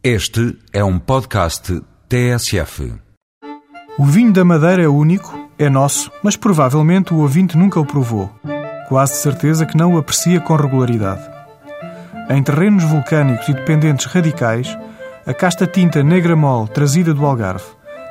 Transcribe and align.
Este 0.00 0.56
é 0.72 0.84
um 0.84 0.96
podcast 0.96 1.82
TSF. 2.08 2.94
O 3.98 4.04
vinho 4.04 4.32
da 4.32 4.44
Madeira 4.44 4.84
é 4.84 4.86
único, 4.86 5.50
é 5.58 5.68
nosso, 5.68 6.08
mas 6.22 6.36
provavelmente 6.36 7.12
o 7.12 7.18
ouvinte 7.18 7.58
nunca 7.58 7.80
o 7.80 7.84
provou. 7.84 8.30
Quase 8.88 9.14
de 9.14 9.18
certeza 9.18 9.66
que 9.66 9.76
não 9.76 9.94
o 9.94 9.98
aprecia 9.98 10.40
com 10.40 10.54
regularidade. 10.54 11.28
Em 12.30 12.40
terrenos 12.44 12.84
vulcânicos 12.84 13.48
e 13.48 13.52
dependentes 13.52 14.06
radicais, 14.06 14.78
a 15.26 15.34
casta 15.34 15.66
tinta 15.66 16.00
negra 16.00 16.36
mole 16.36 16.68
trazida 16.68 17.12
do 17.12 17.26
Algarve 17.26 17.66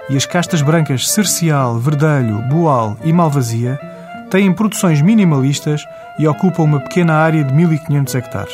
e 0.10 0.18
as 0.18 0.26
castas 0.26 0.62
brancas 0.62 1.10
Cercial, 1.10 1.80
Verdelho, 1.80 2.42
Boal 2.50 2.98
e 3.02 3.14
Malvasia 3.14 3.80
têm 4.30 4.52
produções 4.52 5.02
minimalistas 5.02 5.86
e 6.20 6.28
ocupam 6.28 6.64
uma 6.64 6.82
pequena 6.82 7.14
área 7.14 7.46
de 7.46 7.54
1500 7.54 8.14
hectares. 8.14 8.54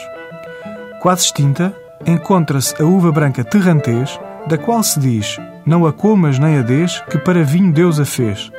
Quase 1.01 1.25
extinta, 1.25 1.75
encontra-se 2.05 2.81
a 2.81 2.85
uva 2.85 3.11
branca 3.11 3.43
terrantês, 3.43 4.19
da 4.47 4.57
qual 4.57 4.83
se 4.83 4.99
diz: 4.99 5.39
Não 5.65 5.85
a 5.85 5.93
comas 5.93 6.39
nem 6.39 6.57
a 6.57 6.61
des, 6.61 6.99
que 7.09 7.17
para 7.17 7.43
vinho 7.43 7.71
Deus 7.71 7.99
a 7.99 8.05
fez. 8.05 8.51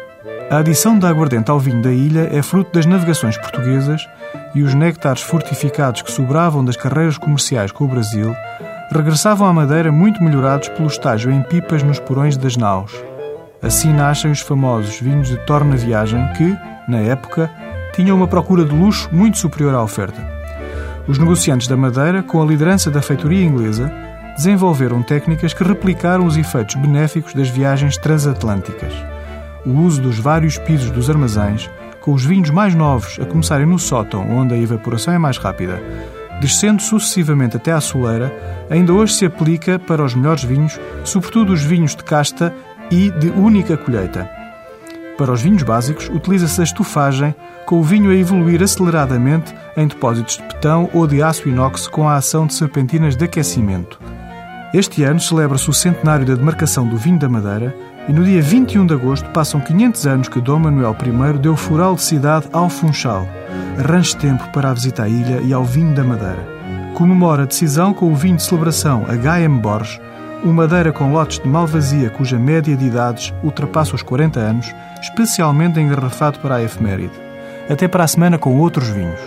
A 0.51 0.59
adição 0.59 0.99
da 0.99 1.09
aguardente 1.09 1.51
ao 1.51 1.59
vinho 1.59 1.83
da 1.83 1.91
ilha 1.91 2.29
é 2.31 2.43
fruto 2.43 2.73
das 2.73 2.87
navegações 2.87 3.37
portuguesas 3.39 4.07
e 4.55 4.63
os 4.63 4.75
néctares 4.75 5.23
fortificados 5.23 6.03
que 6.03 6.13
sobravam 6.13 6.65
das 6.65 6.77
carreiras 6.77 7.19
comerciais 7.19 7.73
com 7.73 7.85
o 7.85 7.89
Brasil 7.89 8.35
regressavam 8.93 9.49
à 9.49 9.53
Madeira 9.53 9.91
muito 9.91 10.23
melhorados 10.23 10.69
pelo 10.69 10.87
estágio 10.87 11.33
em 11.33 11.43
pipas 11.43 11.83
nos 11.83 11.99
porões 11.99 12.37
das 12.37 12.57
naus. 12.57 12.93
Assim 13.63 13.93
nascem 13.93 14.31
os 14.31 14.41
famosos 14.41 15.01
vinhos 15.01 15.29
de 15.29 15.39
torna 15.47 15.77
viagem 15.77 16.23
que, 16.35 16.57
na 16.87 16.99
época, 16.99 17.51
tinham 17.95 18.17
uma 18.17 18.29
procura 18.29 18.65
de 18.65 18.75
luxo 18.75 19.09
muito 19.11 19.39
superior 19.39 19.75
à 19.75 19.83
oferta. 19.83 20.34
Os 21.07 21.19
negociantes 21.19 21.69
da 21.69 21.77
Madeira, 21.77 22.23
com 22.23 22.43
a 22.43 22.47
liderança 22.47 22.91
da 22.91 23.03
feitoria 23.03 23.45
inglesa, 23.45 23.93
desenvolveram 24.37 25.03
técnicas 25.03 25.53
que 25.53 25.63
replicaram 25.63 26.25
os 26.25 26.37
efeitos 26.37 26.77
benéficos 26.77 27.35
das 27.35 27.49
viagens 27.49 27.99
transatlânticas. 27.99 28.93
O 29.67 29.71
uso 29.81 30.01
dos 30.01 30.19
vários 30.19 30.57
pisos 30.57 30.91
dos 30.91 31.11
armazéns, 31.11 31.69
com 32.01 32.13
os 32.13 32.25
vinhos 32.25 32.49
mais 32.49 32.75
novos 32.75 33.19
a 33.21 33.27
começarem 33.27 33.67
no 33.67 33.79
sótão, 33.79 34.31
onde 34.31 34.55
a 34.55 34.59
evaporação 34.59 35.13
é 35.13 35.19
mais 35.19 35.37
rápida, 35.37 35.81
descendo 36.41 36.81
sucessivamente 36.81 37.57
até 37.57 37.73
à 37.73 37.81
soleira, 37.83 38.35
ainda 38.71 38.93
hoje 38.95 39.13
se 39.13 39.27
aplica 39.27 39.79
para 39.79 40.03
os 40.03 40.15
melhores 40.15 40.43
vinhos, 40.43 40.81
sobretudo 41.05 41.53
os 41.53 41.63
vinhos 41.63 41.95
de 41.95 42.03
casta 42.03 42.53
e 42.91 43.11
de 43.11 43.29
única 43.29 43.77
colheita. 43.77 44.29
Para 45.17 45.33
os 45.33 45.43
vinhos 45.43 45.63
básicos, 45.63 46.09
utiliza-se 46.09 46.61
a 46.61 46.65
estufagem, 46.65 47.35
com 47.67 47.79
o 47.79 47.83
vinho 47.83 48.11
a 48.11 48.15
evoluir 48.15 48.63
aceleradamente 48.63 49.55
em 49.77 49.87
depósitos 49.87 50.37
de 50.37 50.43
betão 50.43 50.91
ou 50.93 51.07
de 51.07 51.23
aço 51.23 51.49
inox 51.49 51.87
com 51.87 52.09
a 52.09 52.17
ação 52.17 52.47
de 52.47 52.55
serpentinas 52.55 53.17
de 53.17 53.25
aquecimento. 53.25 53.99
Este 54.75 55.05
ano 55.05 55.21
celebra-se 55.21 55.71
o 55.71 55.73
centenário 55.73 56.27
da 56.27 56.35
demarcação 56.35 56.87
do 56.87 56.97
vinho 56.97 57.19
da 57.19 57.29
Madeira 57.29 57.73
e 58.09 58.13
no 58.13 58.25
dia 58.25 58.43
21 58.43 58.87
de 58.87 58.95
agosto 58.95 59.31
passam 59.31 59.61
500 59.61 60.07
anos 60.07 60.29
que 60.29 60.41
Dom 60.41 60.59
Manuel 60.59 60.97
I 61.01 61.39
deu 61.39 61.57
fural 61.57 61.95
de 61.95 62.03
cidade 62.03 62.49
ao 62.53 62.69
Funchal. 62.69 63.27
Arranje 63.79 64.17
tempo 64.17 64.49
para 64.53 64.71
a 64.71 64.75
visita 64.75 65.05
à 65.05 65.09
ilha 65.09 65.41
e 65.43 65.53
ao 65.53 65.65
vinho 65.65 65.95
da 65.95 66.03
Madeira. 66.03 66.45
Comemora 66.95 67.45
a 67.45 67.47
decisão 67.47 67.95
com 67.95 68.13
o 68.13 68.17
vinho 68.17 68.37
de 68.37 68.43
celebração 68.43 69.05
H.M. 69.09 69.61
Borges, 69.61 70.01
uma 70.45 70.53
madeira 70.53 70.93
com 70.93 71.11
lotes 71.11 71.39
de 71.39 71.49
malvasia 71.49 72.11
cuja 72.11 72.39
média 72.39 72.77
de 72.77 72.85
idades 72.85 73.33
ultrapassa 73.43 73.95
os 73.95 74.03
40 74.03 74.39
anos, 74.39 74.75
especialmente 75.01 75.81
engarrafado 75.81 76.39
para 76.39 76.57
a 76.57 76.63
efeméride. 76.63 77.15
Até 77.69 77.89
para 77.89 78.05
a 78.05 78.07
semana 78.07 78.37
com 78.37 78.59
outros 78.59 78.89
vinhos. 78.89 79.21